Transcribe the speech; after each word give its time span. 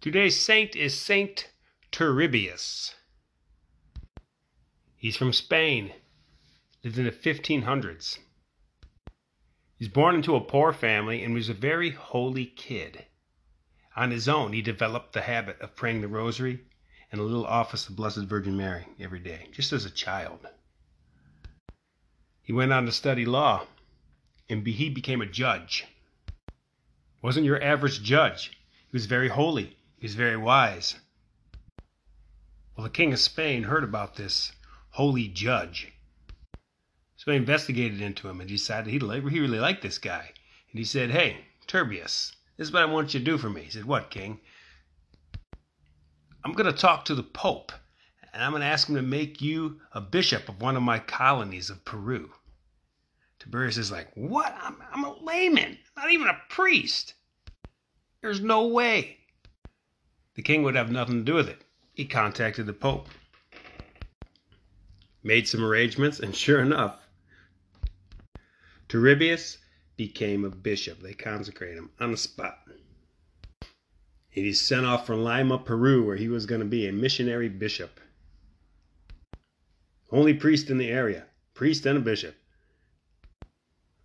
Today's 0.00 0.40
saint 0.40 0.74
is 0.76 0.98
Saint 0.98 1.50
Turibius. 1.92 2.94
He's 4.96 5.14
from 5.14 5.34
Spain, 5.34 5.92
lived 6.82 6.96
in 6.96 7.04
the 7.04 7.10
1500s. 7.10 8.16
He's 9.76 9.88
born 9.88 10.14
into 10.14 10.36
a 10.36 10.40
poor 10.40 10.72
family 10.72 11.22
and 11.22 11.34
was 11.34 11.50
a 11.50 11.54
very 11.54 11.90
holy 11.90 12.46
kid. 12.46 13.04
On 13.94 14.10
his 14.10 14.26
own, 14.26 14.54
he 14.54 14.62
developed 14.62 15.12
the 15.12 15.20
habit 15.20 15.60
of 15.60 15.76
praying 15.76 16.00
the 16.00 16.08
rosary 16.08 16.60
and 17.12 17.20
a 17.20 17.24
little 17.24 17.44
office 17.44 17.86
of 17.86 17.96
Blessed 17.96 18.20
Virgin 18.20 18.56
Mary 18.56 18.86
every 18.98 19.20
day, 19.20 19.48
just 19.52 19.70
as 19.70 19.84
a 19.84 19.90
child. 19.90 20.46
He 22.40 22.54
went 22.54 22.72
on 22.72 22.86
to 22.86 22.92
study 22.92 23.26
law, 23.26 23.66
and 24.48 24.66
he 24.66 24.88
became 24.88 25.20
a 25.20 25.26
judge. 25.26 25.84
Wasn't 27.20 27.44
your 27.44 27.62
average 27.62 28.02
judge. 28.02 28.52
He 28.90 28.96
was 28.96 29.04
very 29.04 29.28
holy. 29.28 29.76
Was 30.02 30.14
very 30.14 30.36
wise. 30.36 30.96
Well, 32.74 32.84
the 32.84 32.90
king 32.90 33.12
of 33.12 33.18
Spain 33.18 33.64
heard 33.64 33.84
about 33.84 34.16
this 34.16 34.52
holy 34.90 35.28
judge. 35.28 35.92
So 37.16 37.30
he 37.30 37.36
investigated 37.36 38.00
into 38.00 38.28
him 38.28 38.40
and 38.40 38.48
decided 38.48 38.90
he 38.90 38.98
he 38.98 39.40
really 39.40 39.58
liked 39.58 39.82
this 39.82 39.98
guy. 39.98 40.32
And 40.70 40.78
he 40.78 40.84
said, 40.84 41.10
"Hey, 41.10 41.44
Turbius, 41.66 42.34
this 42.56 42.68
is 42.68 42.72
what 42.72 42.82
I 42.82 42.86
want 42.86 43.12
you 43.12 43.20
to 43.20 43.26
do 43.26 43.36
for 43.36 43.50
me." 43.50 43.64
He 43.64 43.70
said, 43.70 43.84
"What, 43.84 44.10
king?" 44.10 44.40
I'm 46.42 46.54
going 46.54 46.72
to 46.72 46.78
talk 46.78 47.04
to 47.04 47.14
the 47.14 47.22
Pope, 47.22 47.70
and 48.32 48.42
I'm 48.42 48.52
going 48.52 48.62
to 48.62 48.66
ask 48.66 48.88
him 48.88 48.94
to 48.94 49.02
make 49.02 49.42
you 49.42 49.82
a 49.92 50.00
bishop 50.00 50.48
of 50.48 50.62
one 50.62 50.76
of 50.76 50.82
my 50.82 50.98
colonies 50.98 51.68
of 51.68 51.84
Peru. 51.84 52.32
Tiberius 53.38 53.76
is 53.76 53.90
like, 53.90 54.10
What? 54.14 54.56
I'm, 54.58 54.82
I'm 54.92 55.04
a 55.04 55.22
layman, 55.22 55.78
not 55.96 56.10
even 56.10 56.28
a 56.28 56.40
priest. 56.48 57.12
There's 58.22 58.40
no 58.40 58.66
way. 58.68 59.19
The 60.40 60.44
king 60.44 60.62
would 60.62 60.74
have 60.74 60.90
nothing 60.90 61.18
to 61.18 61.22
do 61.22 61.34
with 61.34 61.50
it. 61.50 61.66
He 61.92 62.06
contacted 62.06 62.64
the 62.64 62.72
Pope, 62.72 63.10
made 65.22 65.46
some 65.46 65.62
arrangements, 65.62 66.18
and 66.18 66.34
sure 66.34 66.62
enough, 66.62 66.98
Turibius 68.88 69.58
became 69.98 70.46
a 70.46 70.48
bishop. 70.48 71.02
They 71.02 71.12
consecrated 71.12 71.76
him 71.76 71.90
on 72.00 72.10
the 72.12 72.16
spot. 72.16 72.58
And 72.70 74.46
he's 74.46 74.62
sent 74.62 74.86
off 74.86 75.06
from 75.06 75.22
Lima, 75.22 75.58
Peru, 75.58 76.06
where 76.06 76.16
he 76.16 76.28
was 76.28 76.46
going 76.46 76.62
to 76.62 76.66
be 76.66 76.88
a 76.88 76.92
missionary 76.92 77.50
bishop. 77.50 78.00
Only 80.10 80.32
priest 80.32 80.70
in 80.70 80.78
the 80.78 80.88
area, 80.88 81.26
priest 81.52 81.84
and 81.84 81.98
a 81.98 82.00
bishop 82.00 82.34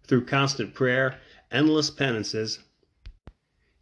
through 0.04 0.26
constant 0.26 0.74
prayer, 0.74 1.18
endless 1.50 1.90
penances, 1.90 2.60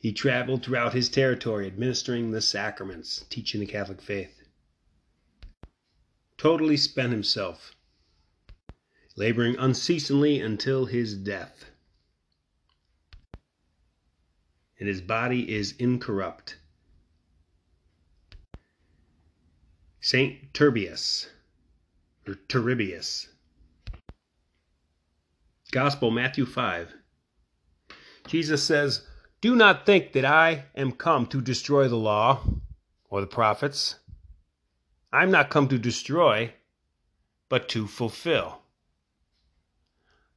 he 0.03 0.11
traveled 0.11 0.61
throughout 0.61 0.93
his 0.93 1.07
territory 1.07 1.65
administering 1.65 2.31
the 2.31 2.41
sacraments, 2.41 3.23
teaching 3.29 3.61
the 3.61 3.65
Catholic 3.65 4.01
faith. 4.01 4.43
Totally 6.37 6.75
spent 6.75 7.13
himself, 7.13 7.73
laboring 9.15 9.55
unceasingly 9.57 10.41
until 10.41 10.87
his 10.87 11.15
death. 11.15 11.71
And 14.77 14.89
his 14.89 14.99
body 14.99 15.55
is 15.55 15.71
incorrupt. 15.79 16.57
Saint 20.01 20.51
Turbius, 20.51 21.29
or 22.27 22.33
Turibius, 22.49 23.29
Gospel, 25.71 26.11
Matthew 26.11 26.45
5. 26.45 26.93
Jesus 28.27 28.61
says, 28.61 29.07
Do 29.44 29.58
not 29.58 29.86
think 29.86 30.13
that 30.13 30.23
I 30.23 30.67
am 30.73 30.94
come 30.94 31.25
to 31.25 31.41
destroy 31.41 31.89
the 31.89 31.97
law 31.97 32.45
or 33.09 33.19
the 33.19 33.27
prophets. 33.27 34.00
I'm 35.11 35.31
not 35.31 35.50
come 35.50 35.67
to 35.67 35.77
destroy, 35.77 36.53
but 37.50 37.67
to 37.67 37.85
fulfill. 37.85 38.61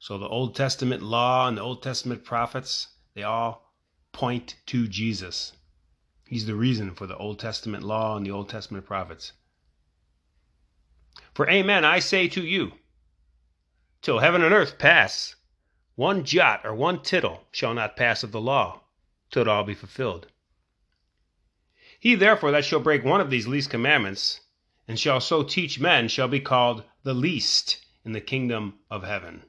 So 0.01 0.19
the 0.19 0.27
Old 0.27 0.57
Testament 0.57 1.05
law 1.05 1.47
and 1.47 1.57
the 1.57 1.63
Old 1.63 1.85
Testament 1.85 2.25
prophets, 2.25 2.89
they 3.15 3.23
all 3.23 3.71
point 4.11 4.57
to 4.67 4.89
Jesus. 4.89 5.53
He's 6.27 6.47
the 6.47 6.57
reason 6.57 6.93
for 6.93 7.07
the 7.07 7.17
Old 7.17 7.39
Testament 7.39 7.85
law 7.85 8.17
and 8.17 8.27
the 8.27 8.33
Old 8.33 8.49
Testament 8.49 8.87
prophets. 8.87 9.35
For 11.33 11.49
amen, 11.49 11.85
I 11.85 12.01
say 12.01 12.27
to 12.27 12.43
you, 12.43 12.73
till 14.03 14.19
heaven 14.19 14.43
and 14.43 14.53
earth 14.53 14.81
pass. 14.81 15.37
One 15.95 16.25
jot 16.25 16.67
or 16.67 16.75
one 16.75 17.03
tittle 17.03 17.45
shall 17.53 17.73
not 17.73 17.95
pass 17.95 18.25
of 18.25 18.33
the 18.33 18.41
law, 18.41 18.83
till 19.31 19.43
it 19.43 19.49
all 19.49 19.65
be 19.65 19.75
fulfilled. 19.75 20.29
He 21.99 22.15
therefore 22.15 22.51
that 22.53 22.65
shall 22.65 22.81
break 22.81 23.05
one 23.05 23.21
of 23.21 23.31
these 23.31 23.47
least 23.47 23.71
commandments, 23.71 24.41
and 24.87 24.99
shall 24.99 25.21
so 25.21 25.43
teach 25.43 25.81
men, 25.81 26.09
shall 26.09 26.29
be 26.29 26.41
called 26.41 26.85
the 27.03 27.15
least 27.15 27.85
in 28.05 28.13
the 28.13 28.21
kingdom 28.21 28.79
of 28.91 29.03
heaven. 29.03 29.45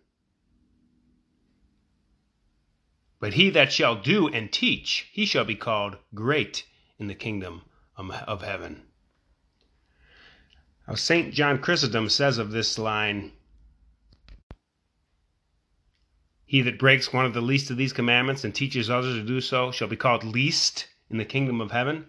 But 3.19 3.33
he 3.33 3.49
that 3.49 3.73
shall 3.73 3.95
do 3.95 4.27
and 4.27 4.51
teach, 4.51 5.07
he 5.11 5.25
shall 5.25 5.45
be 5.45 5.55
called 5.55 5.97
great 6.13 6.65
in 6.99 7.07
the 7.07 7.15
kingdom 7.15 7.63
um, 7.97 8.11
of 8.11 8.41
heaven. 8.41 8.83
Now, 10.87 10.95
St. 10.95 11.33
John 11.33 11.59
Chrysostom 11.59 12.09
says 12.09 12.37
of 12.37 12.51
this 12.51 12.77
line, 12.77 13.33
He 16.47 16.61
that 16.61 16.79
breaks 16.79 17.11
one 17.11 17.25
of 17.25 17.33
the 17.33 17.41
least 17.41 17.69
of 17.69 17.75
these 17.75 17.91
commandments 17.91 18.45
and 18.45 18.55
teaches 18.55 18.89
others 18.89 19.15
to 19.15 19.21
do 19.21 19.41
so 19.41 19.69
shall 19.69 19.89
be 19.89 19.97
called 19.97 20.23
least 20.23 20.87
in 21.09 21.17
the 21.17 21.25
kingdom 21.25 21.59
of 21.59 21.71
heaven. 21.71 22.07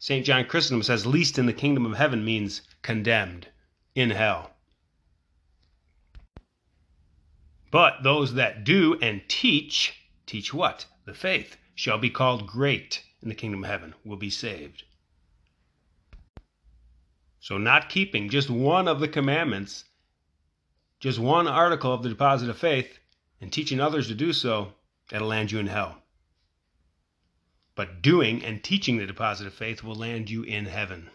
St. 0.00 0.26
John 0.26 0.44
Chrysostom 0.44 0.82
says 0.82 1.06
least 1.06 1.38
in 1.38 1.46
the 1.46 1.52
kingdom 1.52 1.86
of 1.86 1.96
heaven 1.96 2.24
means 2.24 2.62
condemned 2.82 3.46
in 3.94 4.10
hell. 4.10 4.50
But 7.70 8.02
those 8.02 8.34
that 8.34 8.64
do 8.64 8.98
and 9.00 9.22
teach, 9.28 9.94
teach 10.26 10.52
what? 10.52 10.86
The 11.04 11.14
faith, 11.14 11.56
shall 11.76 11.98
be 11.98 12.10
called 12.10 12.48
great 12.48 13.04
in 13.22 13.28
the 13.28 13.34
kingdom 13.36 13.62
of 13.62 13.70
heaven, 13.70 13.94
will 14.04 14.16
be 14.16 14.30
saved. 14.30 14.82
So, 17.38 17.56
not 17.56 17.88
keeping 17.88 18.28
just 18.30 18.50
one 18.50 18.88
of 18.88 18.98
the 18.98 19.06
commandments, 19.06 19.84
just 20.98 21.20
one 21.20 21.46
article 21.46 21.92
of 21.92 22.02
the 22.02 22.08
deposit 22.08 22.50
of 22.50 22.58
faith, 22.58 22.98
and 23.40 23.52
teaching 23.52 23.80
others 23.80 24.08
to 24.08 24.14
do 24.14 24.32
so, 24.32 24.72
that'll 25.10 25.28
land 25.28 25.52
you 25.52 25.58
in 25.58 25.66
hell. 25.66 25.96
But 27.74 28.00
doing 28.00 28.42
and 28.44 28.64
teaching 28.64 28.96
the 28.96 29.06
deposit 29.06 29.46
of 29.46 29.54
faith 29.54 29.82
will 29.82 29.94
land 29.94 30.30
you 30.30 30.42
in 30.42 30.64
heaven. 30.64 31.10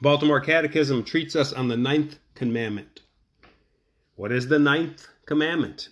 Baltimore 0.00 0.40
Catechism 0.40 1.04
treats 1.04 1.36
us 1.36 1.52
on 1.52 1.68
the 1.68 1.76
ninth 1.76 2.18
commandment. 2.34 3.00
What 4.16 4.32
is 4.32 4.48
the 4.48 4.58
ninth 4.58 5.06
commandment? 5.24 5.88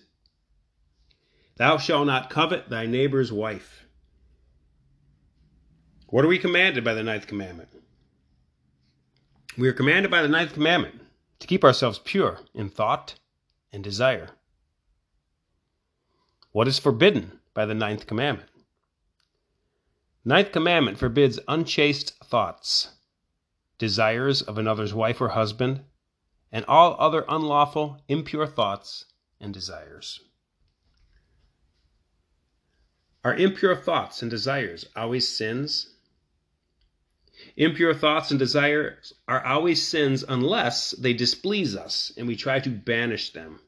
Thou 1.57 1.77
shalt 1.77 2.05
not 2.05 2.29
covet 2.29 2.69
thy 2.69 2.85
neighbor's 2.85 3.31
wife. 3.31 3.85
What 6.07 6.25
are 6.25 6.27
we 6.27 6.37
commanded 6.37 6.83
by 6.83 6.93
the 6.93 7.03
ninth 7.03 7.25
commandment? 7.25 7.69
We 9.57 9.69
are 9.69 9.73
commanded 9.73 10.11
by 10.11 10.21
the 10.21 10.27
ninth 10.27 10.53
commandment 10.53 11.04
to 11.39 11.47
keep 11.47 11.63
ourselves 11.63 11.99
pure 11.99 12.39
in 12.53 12.69
thought 12.69 13.15
and 13.71 13.83
desire. 13.83 14.29
What 16.51 16.67
is 16.67 16.79
forbidden 16.79 17.39
by 17.53 17.65
the 17.65 17.73
ninth 17.73 18.07
commandment? 18.07 18.49
Ninth 20.23 20.51
commandment 20.51 20.97
forbids 20.97 21.39
unchaste 21.47 22.13
thoughts, 22.23 22.95
desires 23.77 24.41
of 24.41 24.57
another's 24.57 24.93
wife 24.93 25.21
or 25.21 25.29
husband, 25.29 25.83
and 26.51 26.65
all 26.67 26.95
other 26.97 27.25
unlawful, 27.27 28.01
impure 28.07 28.47
thoughts 28.47 29.05
and 29.39 29.53
desires. 29.53 30.21
Are 33.23 33.35
impure 33.35 33.75
thoughts 33.75 34.21
and 34.21 34.31
desires 34.31 34.85
always 34.95 35.27
sins? 35.27 35.94
Impure 37.57 37.93
thoughts 37.93 38.31
and 38.31 38.39
desires 38.39 39.13
are 39.27 39.45
always 39.45 39.87
sins 39.87 40.23
unless 40.27 40.91
they 40.91 41.13
displease 41.13 41.75
us 41.75 42.11
and 42.17 42.27
we 42.27 42.35
try 42.35 42.59
to 42.59 42.69
banish 42.69 43.31
them. 43.31 43.59